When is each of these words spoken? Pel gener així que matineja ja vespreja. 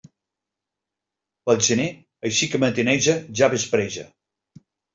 Pel 1.49 1.61
gener 1.67 1.87
així 2.31 2.51
que 2.55 2.63
matineja 2.65 3.17
ja 3.43 3.53
vespreja. 3.57 4.11